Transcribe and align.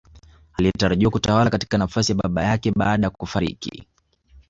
Aliyetarajiwa 0.53 1.11
kutawala 1.11 1.49
katika 1.49 1.77
nafasi 1.77 2.11
ya 2.11 2.15
baba 2.17 2.43
yake 2.43 2.71
baada 2.71 3.05
ya 3.07 3.11
kufariki 3.11 3.87